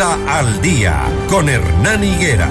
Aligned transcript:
Al 0.00 0.62
día 0.62 1.06
con 1.26 1.48
Hernán 1.48 2.04
Higuera. 2.04 2.48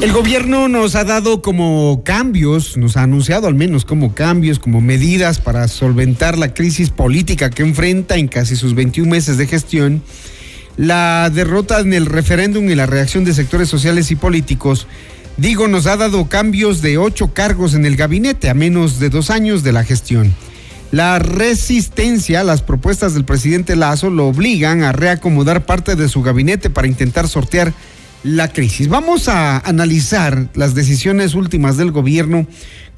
El 0.00 0.12
gobierno 0.12 0.68
nos 0.68 0.94
ha 0.94 1.02
dado 1.02 1.42
como 1.42 2.02
cambios, 2.04 2.76
nos 2.76 2.96
ha 2.96 3.02
anunciado 3.02 3.48
al 3.48 3.56
menos 3.56 3.84
como 3.84 4.14
cambios, 4.14 4.60
como 4.60 4.80
medidas 4.80 5.40
para 5.40 5.66
solventar 5.66 6.38
la 6.38 6.54
crisis 6.54 6.90
política 6.90 7.50
que 7.50 7.64
enfrenta 7.64 8.14
en 8.14 8.28
casi 8.28 8.54
sus 8.54 8.76
21 8.76 9.10
meses 9.10 9.38
de 9.38 9.48
gestión. 9.48 10.02
La 10.76 11.28
derrota 11.28 11.80
en 11.80 11.92
el 11.92 12.06
referéndum 12.06 12.70
y 12.70 12.76
la 12.76 12.86
reacción 12.86 13.24
de 13.24 13.34
sectores 13.34 13.68
sociales 13.68 14.12
y 14.12 14.14
políticos, 14.14 14.86
digo, 15.36 15.66
nos 15.66 15.88
ha 15.88 15.96
dado 15.96 16.28
cambios 16.28 16.80
de 16.80 16.96
ocho 16.96 17.34
cargos 17.34 17.74
en 17.74 17.84
el 17.84 17.96
gabinete 17.96 18.50
a 18.50 18.54
menos 18.54 19.00
de 19.00 19.10
dos 19.10 19.30
años 19.30 19.64
de 19.64 19.72
la 19.72 19.82
gestión. 19.82 20.32
La 20.90 21.20
resistencia 21.20 22.40
a 22.40 22.44
las 22.44 22.62
propuestas 22.62 23.14
del 23.14 23.24
presidente 23.24 23.76
Lazo 23.76 24.10
lo 24.10 24.26
obligan 24.26 24.82
a 24.82 24.90
reacomodar 24.90 25.64
parte 25.64 25.94
de 25.94 26.08
su 26.08 26.22
gabinete 26.22 26.68
para 26.68 26.88
intentar 26.88 27.28
sortear 27.28 27.72
la 28.24 28.52
crisis. 28.52 28.88
Vamos 28.88 29.28
a 29.28 29.58
analizar 29.58 30.48
las 30.54 30.74
decisiones 30.74 31.34
últimas 31.34 31.76
del 31.76 31.92
gobierno 31.92 32.46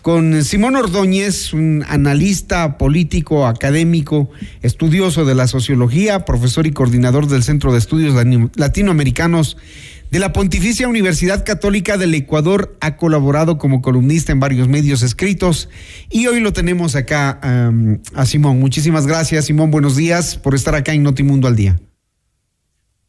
con 0.01 0.43
Simón 0.43 0.75
Ordóñez, 0.75 1.53
un 1.53 1.85
analista 1.87 2.79
político, 2.79 3.47
académico, 3.47 4.31
estudioso 4.63 5.27
de 5.27 5.35
la 5.35 5.47
sociología, 5.47 6.25
profesor 6.25 6.67
y 6.67 6.73
coordinador 6.73 7.29
del 7.29 7.43
Centro 7.43 7.73
de 7.73 7.79
Estudios 7.79 8.15
Latinoamericanos 8.57 9.59
de 10.13 10.19
la 10.19 10.35
Pontificia 10.35 10.87
Universidad 10.89 11.43
Católica 11.43 11.97
del 11.97 12.15
Ecuador. 12.15 12.77
Ha 12.83 12.97
colaborado 12.99 13.57
como 13.57 13.81
columnista 13.81 14.31
en 14.31 14.41
varios 14.41 14.69
medios 14.69 15.03
escritos 15.03 15.71
y 16.11 16.27
hoy 16.27 16.41
lo 16.41 16.53
tenemos 16.53 16.95
acá 16.97 17.41
a 18.15 18.27
Simón. 18.27 18.61
Muchísimas 18.61 19.07
gracias, 19.07 19.47
Simón. 19.47 19.71
Buenos 19.71 19.97
días 19.97 20.37
por 20.37 20.55
estar 20.55 20.75
acá 20.75 20.93
en 20.93 21.03
Notimundo 21.03 21.49
al 21.49 21.57
Día. 21.57 21.81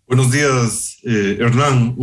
Buenos 0.07 0.31
días, 0.31 0.99
eh, 1.03 1.39
Hernán. 1.41 1.95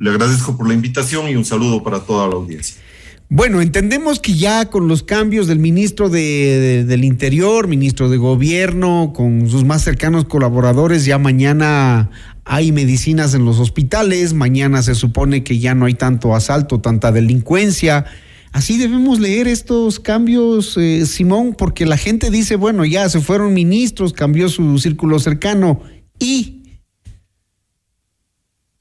le 0.00 0.10
agradezco 0.10 0.56
por 0.56 0.66
la 0.66 0.74
invitación 0.74 1.28
y 1.28 1.36
un 1.36 1.44
saludo 1.44 1.80
para 1.80 2.00
toda 2.00 2.26
la 2.26 2.34
audiencia. 2.34 2.82
Bueno, 3.30 3.60
entendemos 3.60 4.20
que 4.20 4.34
ya 4.34 4.70
con 4.70 4.88
los 4.88 5.02
cambios 5.02 5.46
del 5.46 5.58
ministro 5.58 6.08
del 6.08 7.04
Interior, 7.04 7.68
ministro 7.68 8.08
de 8.08 8.16
Gobierno, 8.16 9.12
con 9.14 9.50
sus 9.50 9.64
más 9.64 9.82
cercanos 9.82 10.24
colaboradores, 10.24 11.04
ya 11.04 11.18
mañana 11.18 12.10
hay 12.44 12.72
medicinas 12.72 13.34
en 13.34 13.44
los 13.44 13.58
hospitales, 13.58 14.32
mañana 14.32 14.82
se 14.82 14.94
supone 14.94 15.44
que 15.44 15.58
ya 15.58 15.74
no 15.74 15.84
hay 15.84 15.94
tanto 15.94 16.34
asalto, 16.34 16.80
tanta 16.80 17.12
delincuencia. 17.12 18.06
Así 18.52 18.78
debemos 18.78 19.20
leer 19.20 19.46
estos 19.46 20.00
cambios, 20.00 20.78
eh, 20.78 21.04
Simón, 21.04 21.54
porque 21.56 21.84
la 21.84 21.98
gente 21.98 22.30
dice, 22.30 22.56
bueno, 22.56 22.86
ya 22.86 23.08
se 23.10 23.20
fueron 23.20 23.52
ministros, 23.52 24.14
cambió 24.14 24.48
su 24.48 24.78
círculo 24.78 25.18
cercano 25.18 25.82
y 26.18 26.58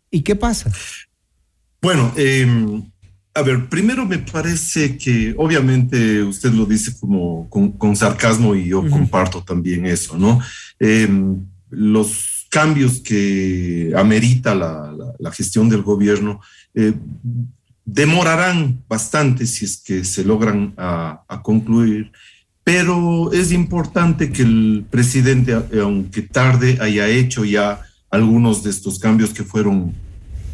¿Y 0.09 0.21
qué 0.21 0.35
pasa? 0.35 0.71
Bueno, 1.81 2.13
em, 2.17 2.89
a 3.37 3.41
ver, 3.43 3.69
primero 3.69 4.03
me 4.05 4.17
parece 4.17 4.97
que 4.97 5.35
obviamente 5.37 6.23
usted 6.23 6.51
lo 6.51 6.65
dice 6.65 6.91
como 6.99 7.47
con, 7.49 7.95
sarcasmo 7.95 8.55
y 8.55 8.69
yo 8.69 8.89
comparto 8.89 9.43
también 9.43 9.85
eso, 9.85 10.17
¿no? 10.17 10.39
Em, 10.79 11.45
los 11.69 12.47
cambios 12.49 12.99
que 12.99 13.93
amerita 13.95 14.55
la, 14.55 15.31
gestión 15.31 15.69
del 15.69 15.83
gobierno 15.83 16.39
eh, 16.73 16.93
demorarán 17.85 18.81
bastante 18.87 19.45
si 19.45 19.65
es 19.65 19.77
que 19.85 20.03
se 20.03 20.23
logran 20.23 20.73
a, 20.77 21.21
a 21.27 21.41
concluir 21.43 22.11
pero 22.63 23.31
es 23.31 23.53
importante 23.53 24.29
que 24.29 24.41
el 24.41 24.85
presidente, 24.89 25.53
aunque 25.81 26.21
tarde, 26.21 26.77
haya 26.81 27.07
hecho 27.07 27.45
ya 27.45 27.79
algunos 28.09 28.61
de 28.61 28.71
estos 28.71 28.99
cambios 28.99 29.29
que 29.29 29.45
fueron 29.45 29.93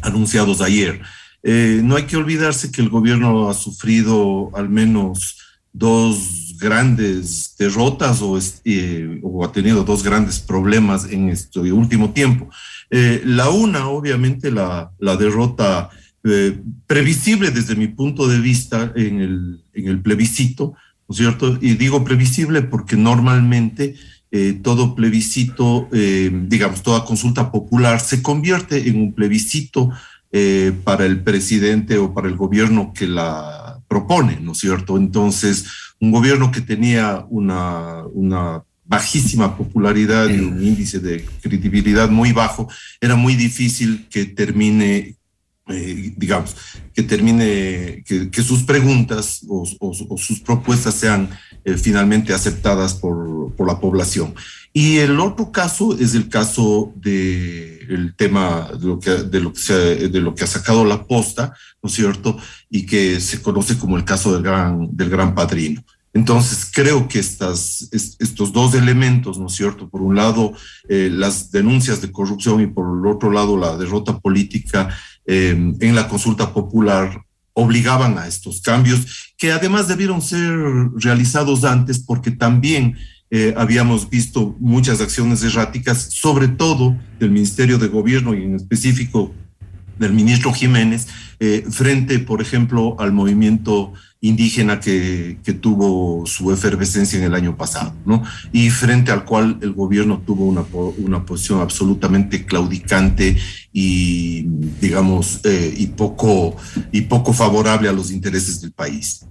anunciados 0.00 0.60
ayer. 0.60 1.00
Eh, 1.46 1.82
no 1.84 1.96
hay 1.96 2.04
que 2.04 2.16
olvidarse 2.16 2.72
que 2.72 2.80
el 2.80 2.88
gobierno 2.88 3.50
ha 3.50 3.54
sufrido 3.54 4.50
al 4.54 4.70
menos 4.70 5.38
dos 5.74 6.56
grandes 6.58 7.54
derrotas 7.58 8.22
o, 8.22 8.38
eh, 8.64 9.20
o 9.22 9.44
ha 9.44 9.52
tenido 9.52 9.84
dos 9.84 10.02
grandes 10.02 10.40
problemas 10.40 11.04
en 11.10 11.28
este 11.28 11.60
último 11.60 12.12
tiempo. 12.12 12.48
Eh, 12.90 13.20
la 13.26 13.50
una, 13.50 13.88
obviamente, 13.88 14.50
la, 14.50 14.90
derrota 15.18 15.90
previsible 16.86 17.50
desde 17.50 17.76
mi 17.76 17.88
punto 17.88 18.26
de 18.26 18.40
vista 18.40 18.90
en 18.96 19.20
el, 19.74 20.00
plebiscito, 20.00 20.72
¿no 21.06 21.12
es 21.12 21.18
cierto? 21.18 21.58
Y 21.60 21.74
digo 21.74 22.02
previsible 22.02 22.62
porque 22.62 22.96
normalmente 22.96 23.94
todo 24.62 24.94
plebiscito, 24.94 25.86
digamos, 25.92 26.82
toda 26.82 27.04
consulta 27.04 27.52
popular 27.52 28.00
se 28.00 28.22
convierte 28.22 28.88
en 28.88 28.96
un 28.96 29.12
plebiscito 29.12 29.90
eh, 30.36 30.72
para 30.82 31.06
el 31.06 31.22
presidente 31.22 31.96
o 31.96 32.12
para 32.12 32.26
el 32.26 32.34
gobierno 32.34 32.92
que 32.92 33.06
la 33.06 33.80
propone, 33.86 34.40
¿no 34.40 34.50
es 34.50 34.58
cierto? 34.58 34.96
Entonces, 34.96 35.64
un 36.00 36.10
gobierno 36.10 36.50
que 36.50 36.60
tenía 36.60 37.24
una, 37.28 38.02
bajísima 38.84 39.56
popularidad 39.56 40.28
y 40.28 40.40
un 40.40 40.60
índice 40.60 40.98
de 40.98 41.24
credibilidad 41.40 42.10
muy 42.10 42.32
bajo, 42.32 42.68
era 43.00 43.14
muy 43.14 43.36
difícil 43.36 44.08
que 44.10 44.24
termine 44.24 45.14
eh, 45.68 46.12
digamos, 46.16 46.56
que 46.92 47.04
termine, 47.04 48.02
que, 48.04 48.42
sus 48.42 48.64
preguntas 48.64 49.40
o, 49.48 49.64
sus 50.18 50.40
propuestas 50.40 50.94
sean 50.94 51.30
eh, 51.64 51.76
finalmente 51.78 52.34
aceptadas 52.34 52.94
por, 52.94 53.54
la 53.64 53.78
población. 53.78 54.34
Y 54.74 54.98
el 54.98 55.18
otro 55.20 55.50
caso 55.50 55.96
es 55.96 56.14
el 56.14 56.28
caso 56.28 56.92
tema 58.16 58.68
de 58.78 58.86
lo, 58.86 58.98
que, 58.98 59.10
de, 59.10 59.40
lo 59.40 59.52
que 59.52 59.72
de 59.72 60.20
lo 60.20 60.34
que 60.34 60.44
ha 60.44 60.48
sacado 60.48 60.84
la 60.84 61.06
posta, 61.06 61.54
¿no 61.82 61.88
es 61.88 61.94
cierto? 61.94 62.36
Y 62.68 62.84
que 62.84 63.20
se 63.20 63.40
conoce 63.40 63.78
como 63.78 63.96
el 63.96 64.04
caso 64.04 64.34
del 64.34 64.42
gran, 64.42 64.88
del 64.90 65.08
gran 65.08 65.34
padrino. 65.34 65.82
Entonces, 66.12 66.70
creo 66.72 67.08
que 67.08 67.18
estas, 67.20 67.88
estos 67.92 68.52
dos 68.52 68.74
elementos, 68.74 69.38
¿no 69.38 69.46
es 69.46 69.54
cierto? 69.54 69.88
Por 69.88 70.02
un 70.02 70.16
lado, 70.16 70.52
eh, 70.88 71.08
las 71.10 71.50
denuncias 71.50 72.00
de 72.02 72.12
corrupción 72.12 72.60
y 72.60 72.66
por 72.66 72.98
el 72.98 73.06
otro 73.06 73.30
lado, 73.30 73.56
la 73.56 73.76
derrota 73.76 74.18
política 74.18 74.90
Em, 75.26 75.74
en 75.80 75.94
la 75.94 76.06
consulta 76.06 76.52
popular 76.52 77.22
obligaban 77.54 78.18
a 78.18 78.26
estos 78.26 78.60
cambios, 78.60 79.32
que 79.38 79.52
además 79.52 79.88
debieron 79.88 80.20
ser 80.20 80.50
realizados 80.96 81.64
antes 81.64 81.98
porque 81.98 82.30
también 82.30 82.96
eh, 83.36 83.52
habíamos 83.56 84.08
visto 84.08 84.54
muchas 84.60 85.00
acciones 85.00 85.42
erráticas, 85.42 86.08
sobre 86.12 86.46
todo 86.46 86.96
del 87.18 87.32
Ministerio 87.32 87.78
de 87.78 87.88
Gobierno 87.88 88.32
y 88.32 88.44
en 88.44 88.54
específico 88.54 89.34
del 89.98 90.12
ministro 90.12 90.52
Jiménez, 90.52 91.08
eh, 91.40 91.64
frente, 91.68 92.20
por 92.20 92.40
ejemplo, 92.40 92.94
al 93.00 93.12
movimiento 93.12 93.92
indígena 94.20 94.78
que, 94.78 95.40
tuvo 95.60 96.24
su 96.26 96.52
efervescencia 96.52 97.18
en 97.18 97.24
el 97.24 97.34
año 97.34 97.56
pasado, 97.56 97.92
¿no? 98.06 98.22
Y 98.52 98.70
frente 98.70 99.10
al 99.10 99.24
cual 99.24 99.58
el 99.62 99.72
gobierno 99.72 100.22
tuvo 100.24 100.44
una, 100.44 100.64
una 100.98 101.26
posición 101.26 101.60
absolutamente 101.60 102.46
claudicante 102.46 103.36
y, 103.72 104.44
digamos, 104.80 105.40
eh, 105.42 105.74
y, 105.76 105.88
poco, 105.88 106.56
y 106.92 107.00
poco 107.00 107.32
favorable 107.32 107.88
a 107.88 107.92
los 107.92 108.12
intereses 108.12 108.60
del 108.60 108.70
país. 108.70 109.26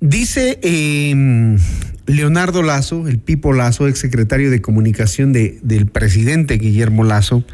Dice 0.00 0.58
em, 0.60 1.56
Leonardo 2.06 2.62
Lazo, 2.62 3.08
el 3.08 3.18
Pipo 3.18 3.52
Lazo, 3.52 3.88
exsecretario 3.88 4.50
de 4.50 4.60
comunicación 4.60 5.32
de, 5.32 5.58
del 5.62 5.86
presidente 5.86 6.58
Guillermo 6.58 7.04
Lazo, 7.04 7.44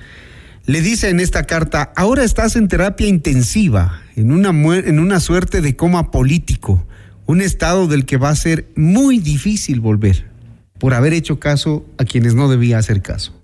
le 0.66 0.82
dice 0.82 1.08
en 1.08 1.20
esta 1.20 1.44
carta, 1.44 1.92
ahora 1.96 2.24
estás 2.24 2.56
en 2.56 2.68
terapia 2.68 3.08
intensiva, 3.08 4.02
en 4.16 4.32
una, 4.32 4.50
en 4.50 4.98
una 4.98 5.20
suerte 5.20 5.60
de 5.60 5.76
coma 5.76 6.10
político, 6.10 6.86
un 7.26 7.40
estado 7.40 7.86
del 7.86 8.04
que 8.04 8.16
va 8.16 8.30
a 8.30 8.36
ser 8.36 8.68
muy 8.76 9.18
difícil 9.18 9.80
volver 9.80 10.28
por 10.78 10.94
haber 10.94 11.12
hecho 11.12 11.38
caso 11.38 11.86
a 11.98 12.04
quienes 12.04 12.34
no 12.34 12.48
debía 12.48 12.78
hacer 12.78 13.02
caso. 13.02 13.36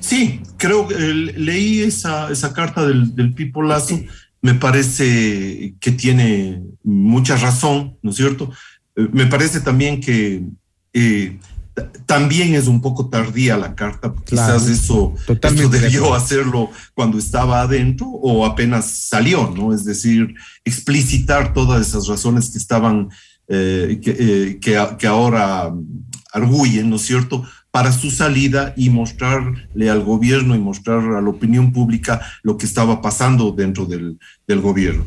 Sí, 0.00 0.40
creo 0.58 0.88
que 0.88 0.96
leí 0.96 1.80
esa, 1.80 2.30
esa 2.30 2.52
carta 2.52 2.86
del, 2.86 3.14
del 3.14 3.32
Pipo 3.34 3.62
Lazo, 3.62 4.00
me 4.42 4.54
parece 4.54 5.74
que 5.80 5.92
tiene 5.92 6.62
mucha 6.82 7.36
razón, 7.36 7.96
¿no 8.02 8.10
es 8.10 8.16
cierto? 8.16 8.52
Eh, 8.96 9.08
me 9.12 9.26
parece 9.26 9.60
también 9.60 10.00
que 10.00 10.44
eh, 10.92 11.38
también 12.06 12.54
es 12.54 12.66
un 12.66 12.82
poco 12.82 13.08
tardía 13.08 13.56
la 13.56 13.74
carta, 13.74 14.12
quizás 14.26 14.68
eso, 14.68 15.14
debió 15.70 16.14
hacerlo 16.14 16.70
cuando 16.92 17.18
estaba 17.18 17.62
adentro 17.62 18.06
o 18.06 18.44
apenas 18.44 18.84
salió, 18.90 19.50
¿no? 19.56 19.72
Es 19.72 19.84
decir, 19.84 20.34
explicitar 20.64 21.54
todas 21.54 21.86
esas 21.86 22.06
razones 22.08 22.50
que 22.50 22.58
estaban, 22.58 23.08
eh, 23.48 23.98
eh, 24.04 24.58
que, 24.60 25.06
ahora 25.06 25.72
arguyen, 26.32 26.90
¿no 26.90 26.96
es 26.96 27.02
cierto?, 27.02 27.44
para 27.70 27.90
su 27.90 28.10
salida 28.10 28.74
y 28.76 28.90
mostrarle 28.90 29.88
al 29.88 30.02
gobierno 30.02 30.54
y 30.54 30.58
mostrar 30.58 31.00
a 31.14 31.22
la 31.22 31.30
opinión 31.30 31.72
pública 31.72 32.20
lo 32.42 32.58
que 32.58 32.66
estaba 32.66 33.00
pasando 33.00 33.50
dentro 33.50 33.86
del, 33.86 34.18
del 34.46 34.60
gobierno. 34.60 35.06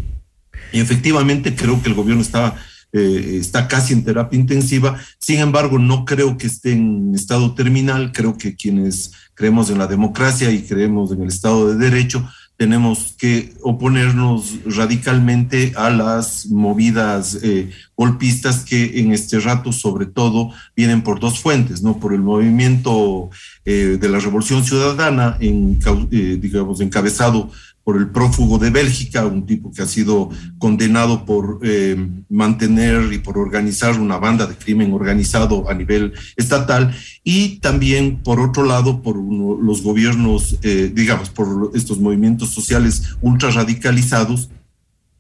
Y 0.74 0.80
efectivamente 0.80 1.54
creo 1.54 1.80
que 1.84 1.90
el 1.90 1.96
gobierno 1.96 2.24
estaba 2.24 2.56
eh, 2.98 3.40
está 3.42 3.68
casi 3.68 3.92
en 3.92 4.06
terapia 4.06 4.40
intensiva. 4.40 4.98
Sin 5.20 5.40
embargo, 5.40 5.78
no 5.80 6.06
creo 6.06 6.38
que 6.38 6.48
esté 6.48 6.72
en 6.72 7.12
estado 7.14 7.54
terminal. 7.54 8.14
Creo 8.14 8.38
que 8.38 8.56
quienes 8.56 9.12
creemos 9.34 9.70
en 9.70 9.80
la 9.80 9.88
democracia 9.88 10.50
y 10.50 10.62
creemos 10.62 11.12
en 11.12 11.22
el 11.24 11.28
Estado 11.28 11.68
de 11.68 11.76
Derecho, 11.76 12.26
tenemos 12.56 13.14
que 13.18 13.54
oponernos 13.64 14.60
radicalmente 14.66 15.74
a 15.76 15.90
las 15.90 16.46
movidas 16.46 17.38
eh, 17.44 17.70
golpistas 17.98 18.64
que 18.64 19.02
en 19.02 19.12
este 19.12 19.42
rato 19.42 19.74
sobre 19.74 20.06
todo 20.06 20.52
vienen 20.74 21.02
por 21.02 21.20
dos 21.20 21.42
fuentes, 21.42 21.82
¿no? 21.82 22.00
Por 22.00 22.14
el 22.14 22.22
movimiento 22.22 23.30
eh, 23.66 23.98
de 24.00 24.08
la 24.08 24.20
Revolución 24.20 24.64
Ciudadana, 24.64 25.38
digamos, 25.38 26.80
encabezado 26.80 27.52
por 27.86 27.98
el 27.98 28.10
prófugo 28.10 28.58
de 28.58 28.72
Bélgica, 28.72 29.28
un 29.28 29.46
tipo 29.46 29.72
que 29.72 29.84
ha 29.84 29.86
sido 29.86 30.32
condenado 30.58 31.24
por 31.24 31.60
eh, 31.62 31.96
mantener 32.30 33.14
y 33.14 33.20
por 33.20 33.38
organizar 33.38 34.00
una 34.00 34.18
banda 34.18 34.48
de 34.48 34.56
crimen 34.56 34.92
organizado 34.92 35.70
a 35.70 35.76
nivel 35.76 36.14
estatal, 36.36 36.96
y 37.24 37.60
también, 37.60 38.24
por 38.24 38.40
otro 38.40 38.66
lado, 38.66 39.04
por 39.04 39.16
los 39.18 39.84
gobiernos, 39.84 40.58
eh, 40.64 40.92
digamos, 40.94 41.30
por 41.30 41.72
estos 41.76 42.00
movimientos 42.00 42.50
sociales 42.50 43.04
ultra 43.22 43.52
radicalizados, 43.52 44.50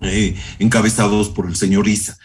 eh, 0.01 0.35
encabezados 0.57 1.29
por 1.29 1.45
el 1.45 1.55
señor 1.55 1.87
Isa. 1.87 2.17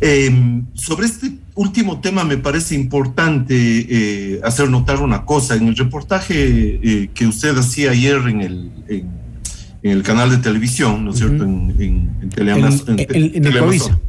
Em, 0.00 0.64
sobre 0.72 1.06
este 1.06 1.30
último 1.54 2.00
tema 2.00 2.24
me 2.24 2.38
parece 2.38 2.74
importante 2.74 4.40
hacer 4.42 4.70
notar 4.70 5.02
una 5.02 5.26
cosa. 5.26 5.56
En 5.56 5.68
el 5.68 5.76
reportaje 5.76 7.10
que 7.12 7.26
usted 7.26 7.54
hacía 7.58 7.90
ayer 7.90 8.16
en 8.28 8.40
el... 8.40 9.23
en 9.84 9.90
el 9.90 10.02
canal 10.02 10.30
de 10.30 10.38
televisión, 10.38 11.04
¿no 11.04 11.10
es 11.10 11.18
cierto? 11.18 11.44
En, 11.44 11.76
en, 11.78 12.18
en, 12.22 12.30
Teleamaz, 12.30 12.84
en, 12.88 12.98
en, 12.98 13.46
Ecoavisa. 13.46 14.00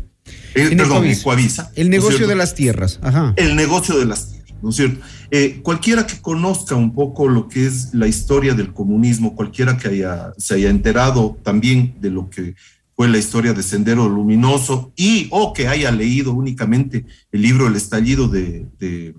Eh, 0.55 0.73
perdón, 0.75 1.05
Ecoavisa. 1.05 1.69
El 1.75 1.89
negocio 1.89 2.27
de 2.27 2.35
las 2.35 2.55
tierras. 2.55 2.97
Ajá. 3.03 3.33
El 3.35 3.57
negocio 3.57 3.99
de 3.99 4.05
las 4.05 4.31
tierras, 4.31 4.55
¿no 4.63 4.69
es 4.69 4.77
cierto? 4.77 5.05
Eh, 5.31 5.59
cualquiera 5.61 6.07
que 6.07 6.21
conozca 6.21 6.75
un 6.75 6.93
poco 6.93 7.27
lo 7.27 7.49
que 7.49 7.67
es 7.67 7.93
la 7.93 8.07
historia 8.07 8.53
del 8.53 8.71
comunismo, 8.71 9.35
cualquiera 9.35 9.77
que 9.77 9.89
haya, 9.89 10.33
se 10.37 10.55
haya 10.55 10.69
enterado 10.69 11.37
también 11.43 11.95
de 11.99 12.09
lo 12.09 12.29
que 12.29 12.55
fue 12.95 13.09
la 13.09 13.17
historia 13.17 13.51
de 13.51 13.61
Sendero 13.61 14.07
Luminoso 14.07 14.93
y 14.95 15.27
o 15.31 15.51
que 15.51 15.67
haya 15.67 15.91
leído 15.91 16.31
únicamente 16.31 17.05
el 17.33 17.41
libro 17.41 17.67
El 17.67 17.75
estallido 17.75 18.29
de, 18.29 18.65
de, 18.79 19.13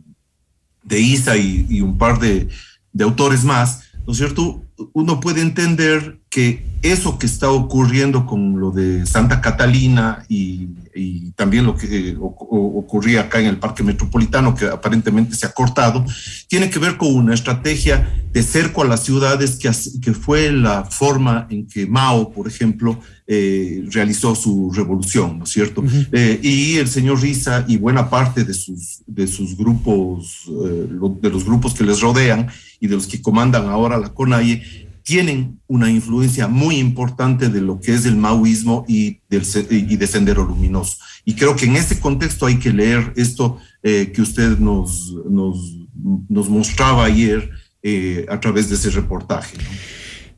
de 0.84 1.00
Isa 1.00 1.36
y, 1.36 1.66
y 1.68 1.82
un 1.82 1.98
par 1.98 2.18
de, 2.18 2.48
de 2.94 3.04
autores 3.04 3.44
más, 3.44 3.82
¿no 4.06 4.12
es 4.12 4.18
cierto? 4.18 4.62
Uno 4.92 5.20
puede 5.20 5.42
entender 5.42 6.20
que 6.30 6.64
eso 6.82 7.18
que 7.18 7.26
está 7.26 7.50
ocurriendo 7.50 8.26
con 8.26 8.60
lo 8.60 8.70
de 8.70 9.06
Santa 9.06 9.40
Catalina 9.40 10.24
y, 10.28 10.68
también 11.34 11.66
lo 11.66 11.76
que 11.76 12.10
eh, 12.10 12.16
ocurría 12.18 13.22
acá 13.22 13.38
en 13.40 13.46
el 13.46 13.58
Parque 13.58 13.82
Metropolitano, 13.82 14.54
que 14.54 14.66
aparentemente 14.66 15.34
se 15.34 15.44
ha 15.44 15.52
cortado, 15.52 16.06
tiene 16.48 16.70
que 16.70 16.78
ver 16.78 16.96
con 16.96 17.14
una 17.14 17.34
estrategia 17.34 18.24
de 18.32 18.42
cerco 18.42 18.82
a 18.82 18.86
las 18.86 19.04
ciudades 19.04 19.56
que, 19.56 19.70
que 20.00 20.14
fue 20.14 20.50
la 20.52 20.84
forma 20.84 21.46
en 21.50 21.66
que 21.66 21.86
Mao, 21.86 22.30
por 22.30 22.48
ejemplo, 22.48 22.98
eh, 23.26 23.84
realizó 23.90 24.34
su 24.34 24.70
revolución, 24.72 25.38
¿no 25.38 25.44
es 25.44 25.50
cierto? 25.50 25.84
Eh, 26.12 26.40
y 26.42 26.76
el 26.76 26.88
señor 26.88 27.20
Risa 27.20 27.64
y 27.68 27.76
buena 27.76 28.08
parte 28.08 28.44
de 28.44 28.54
sus, 28.54 29.02
de 29.06 29.26
sus 29.26 29.56
grupos, 29.56 30.44
de 30.48 31.30
los 31.30 31.44
grupos 31.44 31.74
que 31.74 31.84
les 31.84 32.00
rodean 32.00 32.48
y 32.80 32.86
de 32.88 32.96
los 32.96 33.06
que 33.06 33.22
comandan 33.22 33.66
ahora 33.66 33.98
la 33.98 34.12
CONAIE, 34.12 34.62
tienen 35.06 35.60
una 35.68 35.88
influencia 35.88 36.48
muy 36.48 36.78
importante 36.78 37.48
de 37.48 37.60
lo 37.60 37.80
que 37.80 37.94
es 37.94 38.04
el 38.06 38.16
maoísmo 38.16 38.84
y, 38.88 39.20
del, 39.30 39.44
y 39.70 39.96
de 39.96 40.06
Sendero 40.08 40.44
Luminoso. 40.44 40.96
Y 41.24 41.34
creo 41.34 41.54
que 41.54 41.66
en 41.66 41.76
ese 41.76 42.00
contexto 42.00 42.44
hay 42.44 42.56
que 42.56 42.72
leer 42.72 43.12
esto 43.14 43.58
eh, 43.84 44.10
que 44.12 44.20
usted 44.20 44.58
nos, 44.58 45.14
nos, 45.30 45.76
nos 46.28 46.48
mostraba 46.48 47.04
ayer 47.04 47.48
eh, 47.84 48.26
a 48.28 48.40
través 48.40 48.68
de 48.68 48.74
ese 48.74 48.90
reportaje. 48.90 49.56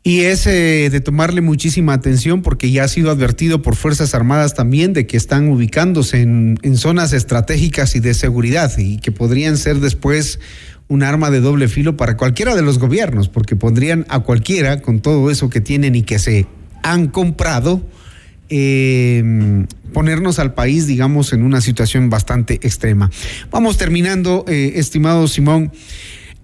Y 0.03 0.21
es 0.21 0.47
eh, 0.47 0.91
de 0.91 1.01
tomarle 1.01 1.41
muchísima 1.41 1.95
atención 1.95 2.43
porque 2.43 2.71
ya 2.71 2.85
ha 2.85 2.89
sido 2.89 3.11
advertido 3.11 3.63
por 3.63 3.75
Fuerzas 3.75 4.15
Armadas 4.15 4.55
también 4.55 4.93
de 4.93 5.07
que 5.07 5.17
están 5.17 5.49
ubicándose 5.49 6.21
en, 6.21 6.59
en 6.63 6.77
zonas 6.77 7.15
estratégicas 7.15 7.97
y 7.97 8.01
de 8.01 8.13
seguridad 8.13 8.71
y 8.77 8.99
que 8.99 9.13
podrían 9.13 9.57
ser 9.57 9.81
después 9.81 10.41
un 10.89 11.03
arma 11.03 11.31
de 11.31 11.41
doble 11.41 11.69
filo 11.69 11.97
para 11.97 12.17
cualquiera 12.17 12.55
de 12.55 12.63
los 12.63 12.79
gobiernos, 12.79 13.29
porque 13.29 13.57
pondrían 13.57 14.07
a 14.09 14.21
cualquiera 14.21 14.81
con 14.81 15.01
todo 15.01 15.31
eso 15.31 15.51
que 15.51 15.61
tienen 15.61 15.95
y 15.95 16.03
que 16.03 16.19
se 16.19 16.47
han 16.83 17.09
comprado, 17.09 17.83
eh, 18.49 19.67
ponernos 19.93 20.39
al 20.39 20.55
país, 20.55 20.87
digamos, 20.87 21.33
en 21.33 21.43
una 21.43 21.61
situación 21.61 22.09
bastante 22.09 22.55
extrema. 22.55 23.11
Vamos 23.51 23.77
terminando, 23.77 24.45
eh, 24.49 24.73
estimado 24.77 25.29
Simón. 25.29 25.73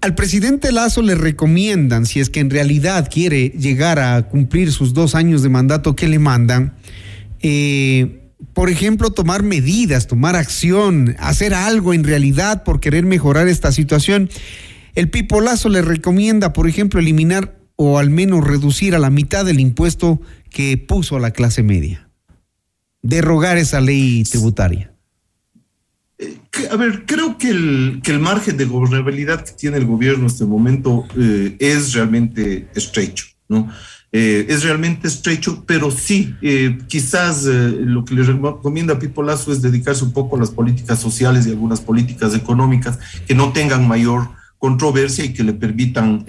Al 0.01 0.13
presidente 0.13 0.71
Lazo 0.71 1.01
le 1.01 1.15
recomiendan, 1.15 2.05
si 2.05 2.19
es 2.19 2.29
que 2.29 2.39
en 2.39 2.51
realidad 2.51 3.09
quiere 3.11 3.49
llegar 3.49 3.97
a 3.97 4.27
cumplir 4.27 4.71
sus 4.71 4.93
dos 4.93 5.15
años 5.15 5.41
de 5.41 5.49
mandato 5.49 5.95
que 5.95 6.07
le 6.07 6.19
mandan, 6.19 6.75
eh, 7.41 8.24
por 8.53 8.69
ejemplo, 8.69 9.11
tomar 9.11 9.43
medidas, 9.43 10.07
tomar 10.07 10.35
acción, 10.35 11.15
hacer 11.19 11.53
algo 11.53 11.93
en 11.93 12.03
realidad 12.03 12.63
por 12.63 12.79
querer 12.79 13.05
mejorar 13.05 13.47
esta 13.47 13.71
situación. 13.71 14.29
El 14.93 15.09
Pipolazo 15.09 15.69
le 15.69 15.81
recomienda, 15.81 16.53
por 16.53 16.67
ejemplo, 16.67 16.99
eliminar 16.99 17.57
o 17.75 17.99
al 17.99 18.09
menos 18.09 18.45
reducir 18.45 18.95
a 18.95 18.99
la 18.99 19.09
mitad 19.09 19.47
el 19.49 19.59
impuesto 19.59 20.21
que 20.49 20.77
puso 20.77 21.17
a 21.17 21.19
la 21.19 21.31
clase 21.31 21.63
media. 21.63 22.09
Derrogar 23.01 23.57
esa 23.57 23.81
ley 23.81 24.23
tributaria. 24.23 24.93
Eh, 26.17 26.37
a 26.71 26.75
ver, 26.77 27.05
creo 27.05 27.37
que 27.37 27.49
el, 27.49 27.99
que 28.03 28.11
el 28.11 28.19
margen 28.19 28.55
de 28.55 28.65
gobernabilidad 28.65 29.43
que 29.43 29.51
tiene 29.51 29.77
el 29.77 29.85
gobierno 29.85 30.21
en 30.21 30.27
este 30.27 30.45
momento 30.45 31.05
eh, 31.17 31.57
es 31.59 31.93
realmente 31.93 32.69
estrecho, 32.73 33.25
¿no? 33.49 33.69
Eh, 34.17 34.45
es 34.47 34.63
realmente 34.63 35.09
estrecho, 35.09 35.65
pero 35.67 35.91
sí, 35.91 36.35
eh, 36.41 36.77
quizás 36.87 37.45
eh, 37.47 37.75
lo 37.81 38.05
que 38.05 38.13
le 38.13 38.23
recomienda 38.23 38.93
a 38.93 38.99
Pipo 38.99 39.21
Lazo 39.21 39.51
es 39.51 39.61
dedicarse 39.61 40.05
un 40.05 40.13
poco 40.13 40.37
a 40.37 40.39
las 40.39 40.51
políticas 40.51 41.01
sociales 41.01 41.45
y 41.45 41.49
algunas 41.49 41.81
políticas 41.81 42.33
económicas 42.33 42.97
que 43.27 43.35
no 43.35 43.51
tengan 43.51 43.85
mayor 43.85 44.29
controversia 44.57 45.25
y 45.25 45.33
que 45.33 45.43
le 45.43 45.51
permitan, 45.51 46.23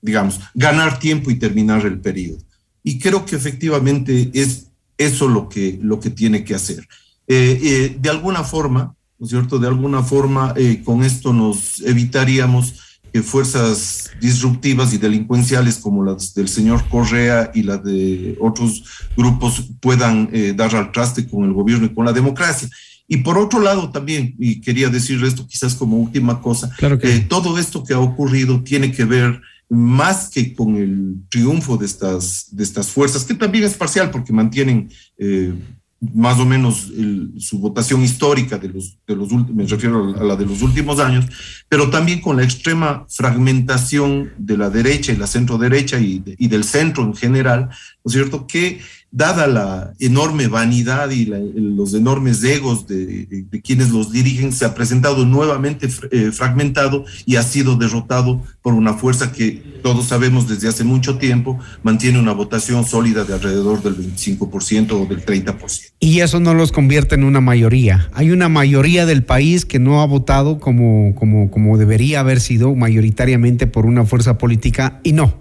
digamos, 0.00 0.38
ganar 0.54 1.00
tiempo 1.00 1.32
y 1.32 1.34
terminar 1.34 1.84
el 1.84 1.98
periodo. 1.98 2.38
Y 2.84 3.00
creo 3.00 3.26
que 3.26 3.34
efectivamente 3.34 4.30
es 4.32 4.68
eso 4.96 5.28
lo 5.28 5.48
que, 5.48 5.80
lo 5.82 5.98
que 5.98 6.10
tiene 6.10 6.44
que 6.44 6.54
hacer. 6.54 6.86
de 7.26 8.08
alguna 8.08 8.44
forma, 8.44 8.94
¿no 9.18 9.26
es 9.26 9.30
cierto? 9.30 9.58
De 9.58 9.66
alguna 9.66 10.04
forma, 10.04 10.54
con 10.84 11.02
esto 11.02 11.32
nos 11.32 11.80
evitaríamos 11.80 12.85
fuerzas 13.22 14.10
disruptivas 14.20 14.92
y 14.92 14.98
delincuenciales 14.98 15.78
como 15.78 16.04
las 16.04 16.34
del 16.34 16.48
señor 16.48 16.86
Correa 16.88 17.50
y 17.54 17.62
la 17.62 17.78
de 17.78 18.36
otros 18.40 18.84
grupos 19.16 19.70
puedan 19.80 20.28
eh, 20.32 20.52
dar 20.54 20.74
al 20.76 20.92
traste 20.92 21.26
con 21.26 21.44
el 21.44 21.52
gobierno 21.52 21.86
y 21.86 21.94
con 21.94 22.04
la 22.04 22.12
democracia. 22.12 22.68
Y 23.08 23.18
por 23.18 23.38
otro 23.38 23.60
lado 23.60 23.90
también, 23.90 24.34
y 24.38 24.60
quería 24.60 24.88
decir 24.88 25.22
esto 25.24 25.46
quizás 25.46 25.74
como 25.74 25.96
última 25.96 26.40
cosa, 26.40 26.70
claro 26.76 26.98
que... 26.98 27.14
Eh, 27.14 27.20
todo 27.20 27.58
esto 27.58 27.84
que 27.84 27.94
ha 27.94 28.00
ocurrido 28.00 28.62
tiene 28.62 28.90
que 28.90 29.04
ver 29.04 29.40
más 29.68 30.28
que 30.28 30.54
con 30.54 30.76
el 30.76 31.16
triunfo 31.28 31.76
de 31.76 31.86
estas, 31.86 32.48
de 32.50 32.62
estas 32.62 32.88
fuerzas, 32.88 33.24
que 33.24 33.34
también 33.34 33.64
es 33.64 33.74
parcial 33.74 34.10
porque 34.10 34.32
mantienen 34.32 34.90
eh, 35.18 35.54
más 36.00 36.38
o 36.38 36.44
menos 36.44 36.92
su 37.38 37.58
votación 37.58 38.02
histórica 38.02 38.58
de 38.58 38.68
los, 38.68 38.98
de 39.06 39.16
los 39.16 39.32
me 39.32 39.64
refiero 39.64 40.14
a 40.18 40.24
la 40.24 40.36
de 40.36 40.44
los 40.44 40.60
últimos 40.62 41.00
años, 41.00 41.24
pero 41.68 41.88
también 41.88 42.20
con 42.20 42.36
la 42.36 42.44
extrema 42.44 43.06
fragmentación 43.08 44.30
de 44.36 44.58
la 44.58 44.68
derecha 44.68 45.12
y 45.12 45.16
la 45.16 45.26
centro 45.26 45.56
derecha 45.56 45.98
y, 45.98 46.22
y 46.38 46.48
del 46.48 46.64
centro 46.64 47.02
en 47.02 47.14
general, 47.14 47.68
¿no 47.68 48.08
es 48.08 48.12
cierto? 48.12 48.46
Que 48.46 48.80
dada 49.10 49.46
la 49.46 49.92
enorme 49.98 50.46
vanidad 50.46 51.10
y 51.10 51.26
los 51.26 51.94
enormes 51.94 52.42
egos 52.44 52.86
de, 52.86 53.46
quienes 53.64 53.90
los 53.90 54.12
dirigen, 54.12 54.52
se 54.52 54.64
ha 54.64 54.74
presentado 54.74 55.24
nuevamente 55.24 55.88
eh, 56.10 56.30
fragmentado 56.32 57.04
y 57.24 57.36
ha 57.36 57.42
sido 57.42 57.76
derrotado 57.76 58.42
por 58.62 58.74
una 58.74 58.94
fuerza 58.94 59.32
que 59.32 59.62
todos 59.82 60.06
sabemos 60.06 60.48
desde 60.48 60.68
hace 60.68 60.84
mucho 60.84 61.18
tiempo 61.18 61.58
mantiene 61.82 62.18
una 62.18 62.32
votación 62.32 62.84
sólida 62.86 63.24
de 63.24 63.34
alrededor 63.34 63.82
del 63.82 63.96
25% 63.96 64.92
o 64.92 65.06
del 65.06 65.24
30%. 65.24 65.92
Y 65.98 66.20
eso 66.20 66.40
no 66.40 66.52
los 66.52 66.72
convierte 66.72 67.14
en 67.14 67.24
una 67.24 67.40
mayoría. 67.40 68.10
Hay 68.12 68.30
una 68.30 68.48
mayoría 68.48 69.06
del 69.06 69.24
país 69.24 69.64
que 69.64 69.78
no 69.78 70.02
ha 70.02 70.06
votado 70.06 70.58
como, 70.58 71.14
como, 71.14 71.50
como 71.50 71.78
debería 71.78 72.20
haber 72.20 72.40
sido 72.40 72.74
mayoritariamente 72.74 73.66
por 73.66 73.86
una 73.86 74.04
fuerza 74.04 74.36
política 74.36 75.00
y 75.02 75.12
no 75.12 75.40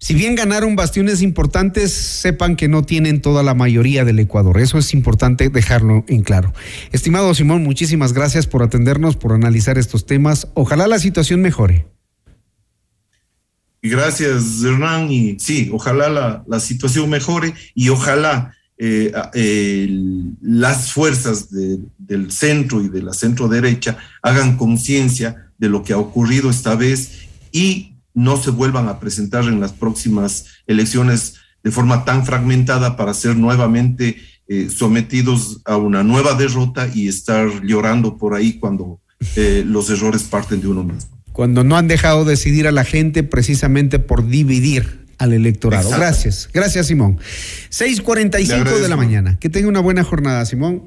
si 0.00 0.14
bien 0.14 0.36
ganaron 0.36 0.76
bastiones 0.76 1.22
importantes, 1.22 1.92
sepan 1.92 2.54
que 2.54 2.68
no 2.68 2.84
tienen 2.84 3.20
toda 3.20 3.42
la 3.42 3.54
mayoría 3.54 4.04
del 4.04 4.20
Ecuador. 4.20 4.60
Eso 4.60 4.78
es 4.78 4.94
importante 4.94 5.48
dejarlo 5.48 6.04
en 6.06 6.22
claro. 6.22 6.54
Estimado 6.92 7.34
Simón, 7.34 7.64
muchísimas 7.64 8.12
gracias 8.12 8.46
por 8.46 8.62
atendernos, 8.62 9.16
por 9.16 9.32
analizar 9.32 9.76
estos 9.76 10.06
temas. 10.06 10.48
Ojalá 10.54 10.86
la 10.86 11.00
situación 11.00 11.42
mejore. 11.42 11.86
Gracias, 13.82 14.62
Hernán. 14.62 15.10
Y 15.10 15.38
sí, 15.40 15.70
ojalá 15.72 16.44
la, 16.46 16.60
situación 16.60 17.10
mejore 17.10 17.54
y 17.74 17.88
ojalá 17.88 18.54
eh, 18.76 19.12
las 20.40 20.92
fuerzas 20.92 21.48
del 21.50 22.30
centro 22.30 22.80
y 22.82 22.88
de 22.88 23.02
la 23.02 23.12
centro 23.12 23.48
derecha 23.48 23.98
hagan 24.22 24.56
conciencia 24.56 25.50
de 25.58 25.68
lo 25.68 25.82
que 25.82 25.92
ha 25.92 25.98
ocurrido 25.98 26.50
esta 26.50 26.76
vez 26.76 27.28
y 27.50 27.97
no 28.18 28.36
se 28.36 28.50
vuelvan 28.50 28.88
a 28.88 28.98
presentar 28.98 29.44
en 29.44 29.60
las 29.60 29.72
próximas 29.72 30.46
elecciones 30.66 31.34
de 31.62 31.70
forma 31.70 32.04
tan 32.04 32.26
fragmentada 32.26 32.96
para 32.96 33.14
ser 33.14 33.36
nuevamente 33.36 34.16
eh, 34.48 34.68
sometidos 34.70 35.60
a 35.64 35.76
una 35.76 36.02
nueva 36.02 36.34
derrota 36.34 36.88
y 36.92 37.06
estar 37.06 37.48
llorando 37.62 38.18
por 38.18 38.34
ahí 38.34 38.54
cuando 38.54 39.00
eh, 39.36 39.62
los 39.64 39.88
errores 39.90 40.24
parten 40.24 40.60
de 40.60 40.66
uno 40.66 40.82
mismo. 40.82 41.10
Cuando 41.32 41.62
no 41.62 41.76
han 41.76 41.86
dejado 41.86 42.24
decidir 42.24 42.66
a 42.66 42.72
la 42.72 42.84
gente 42.84 43.22
precisamente 43.22 44.00
por 44.00 44.26
dividir 44.26 45.06
al 45.18 45.32
electorado. 45.32 45.88
Gracias, 45.90 46.48
gracias 46.52 46.88
Simón. 46.88 47.18
6.45 47.70 48.80
de 48.80 48.88
la 48.88 48.96
mañana. 48.96 49.38
Que 49.38 49.48
tenga 49.48 49.68
una 49.68 49.80
buena 49.80 50.02
jornada, 50.02 50.44
Simón. 50.44 50.84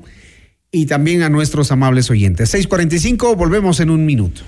Y 0.70 0.86
también 0.86 1.22
a 1.22 1.30
nuestros 1.30 1.72
amables 1.72 2.10
oyentes. 2.10 2.54
6.45, 2.54 3.38
volvemos 3.38 3.80
en 3.80 3.90
un 3.90 4.06
minuto. 4.06 4.42